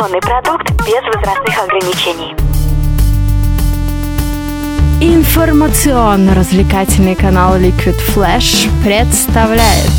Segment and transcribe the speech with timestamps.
[0.00, 2.34] Информационный продукт без возрастных ограничений.
[5.02, 9.90] Информационно-развлекательный канал Liquid Flash представляет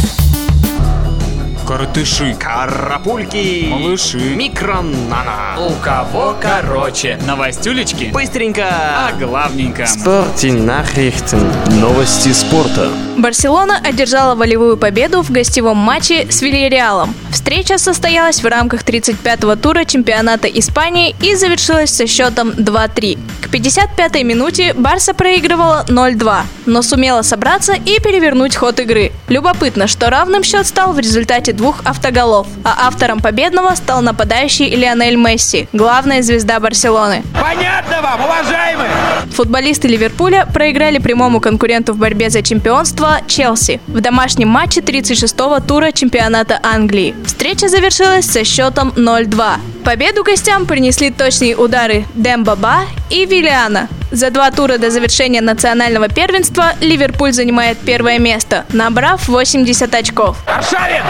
[1.68, 9.84] Коротыши, Карапульки, малыши, микронана, у кого короче, новостюлечки, быстренько, а главненько.
[9.84, 11.44] Nachrichten.
[11.80, 12.90] Новости спорта.
[13.18, 17.14] Барселона одержала волевую победу в гостевом матче с Вильяреалом.
[17.32, 23.20] Встреча состоялась в рамках 35-го тура чемпионата Испании и завершилась со счетом 2-3.
[23.42, 29.12] К 55-й минуте Барса проигрывала 0-2, но сумела собраться и перевернуть ход игры.
[29.28, 35.16] Любопытно, что равным счет стал в результате двух автоголов, а автором победного стал нападающий Лионель
[35.16, 37.24] Месси, главная звезда Барселоны.
[37.34, 38.90] Понятно вам, уважаемые?
[39.32, 45.92] Футболисты Ливерпуля проиграли прямому конкуренту в борьбе за чемпионство Челси в домашнем матче 36-го тура
[45.92, 47.16] чемпионата Англии.
[47.26, 49.60] Встреча завершилась со счетом 0-2.
[49.84, 53.88] Победу гостям принесли точные удары Дембаба и Виллиана.
[54.12, 60.38] За два тура до завершения национального первенства Ливерпуль занимает первое место, набрав 80 очков.
[60.46, 61.04] Аршавин!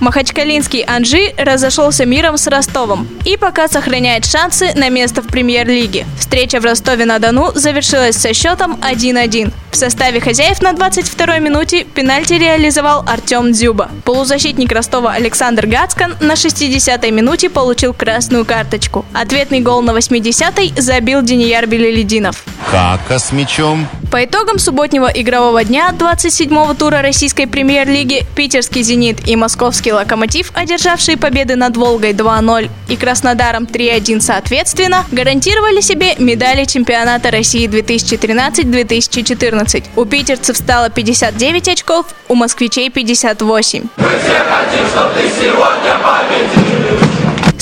[0.00, 6.06] Махачкалинский Анжи разошелся миром с Ростовом и пока сохраняет шансы на место в премьер-лиге.
[6.18, 9.52] Встреча в Ростове-на-Дону завершилась со счетом 1-1.
[9.70, 13.90] В составе хозяев на 22-й минуте пенальти реализовал Артем Дзюба.
[14.04, 19.04] Полузащитник Ростова Александр Гацкан на 60-й минуте получил красную карточку.
[19.12, 22.42] Ответный гол на 80-й забил Денияр Белелединов.
[22.70, 23.86] Кака с мячом.
[24.10, 31.16] По итогам субботнего игрового дня 27-го тура российской премьер-лиги питерский «Зенит» и московский «Локомотив», одержавшие
[31.16, 39.84] победы над «Волгой» 2-0 и Краснодаром 3-1 соответственно, гарантировали себе медали чемпионата России 2013-2014.
[39.96, 43.84] У питерцев стало 59 очков, у москвичей 58.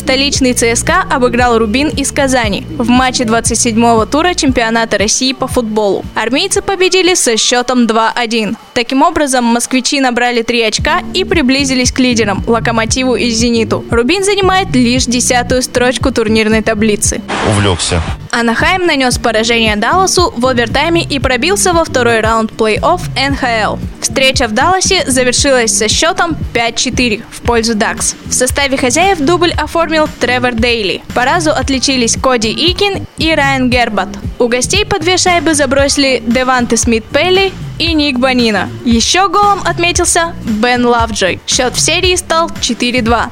[0.08, 6.02] Столичный ЦСКА обыграл Рубин из Казани в матче 27-го тура чемпионата России по футболу.
[6.14, 8.56] Армейцы победили со счетом 2-1.
[8.72, 13.84] Таким образом, москвичи набрали 3 очка и приблизились к лидерам– Локомотиву и Зениту.
[13.90, 17.20] Рубин занимает лишь десятую строчку турнирной таблицы.
[17.50, 18.00] Увлекся.
[18.30, 23.78] Анахайм нанес поражение Далласу в овертайме и пробился во второй раунд плей-офф НХЛ.
[24.00, 28.14] Встреча в Далласе завершилась со счетом 5-4 в пользу Дакс.
[28.26, 31.02] В составе хозяев дубль оформил Тревор Дейли.
[31.14, 34.08] По разу отличились Коди Икин и Райан Гербат.
[34.38, 38.68] У гостей по две шайбы забросили Деванте Смит Пелли и Ник Банина.
[38.84, 41.40] Еще голом отметился Бен Лавджой.
[41.46, 43.02] Счет в серии стал 4-2.
[43.02, 43.28] Bitte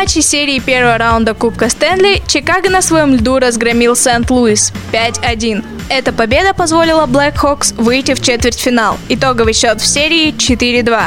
[0.00, 5.62] матче серии первого раунда Кубка Стэнли Чикаго на своем льду разгромил Сент-Луис 5-1.
[5.90, 8.96] Эта победа позволила Black Hawks выйти в четвертьфинал.
[9.10, 11.02] Итоговый счет в серии 4-2.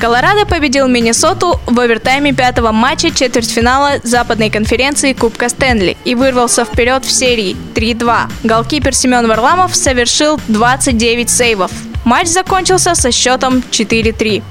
[0.00, 7.04] Колорадо победил Миннесоту в овертайме пятого матча четвертьфинала западной конференции Кубка Стэнли и вырвался вперед
[7.04, 8.30] в серии 3-2.
[8.44, 11.70] Голкипер Семен Варламов совершил 29 сейвов.
[12.10, 14.42] Матч закончился со счетом 4-3.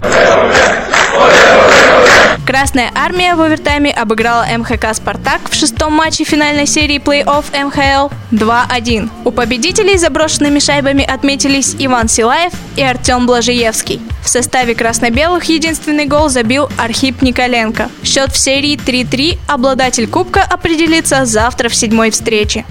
[2.48, 9.10] Красная армия в овертайме обыграла МХК «Спартак» в шестом матче финальной серии плей-офф МХЛ 2-1.
[9.26, 14.00] У победителей заброшенными шайбами отметились Иван Силаев и Артем Блажиевский.
[14.24, 17.90] В составе красно-белых единственный гол забил Архип Николенко.
[18.06, 19.38] Счет в серии 3-3.
[19.50, 22.64] Обладатель кубка определится завтра в седьмой встрече.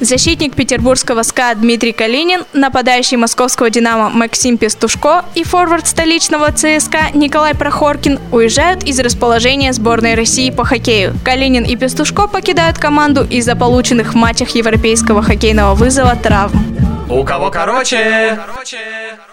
[0.00, 7.54] Защитник петербургского СКА Дмитрий Калинин, нападающий московского «Динамо» Максим Пестушко и форвард столичного ЦСКА Николай
[7.54, 11.14] Прохоркин уезжают из расположения сборной России по хоккею.
[11.24, 16.76] Калинин и Пестушко покидают команду из-за полученных в матчах европейского хоккейного вызова травм.
[17.10, 18.36] У кого короче?
[18.36, 18.78] Короче,
[19.16, 19.27] короче.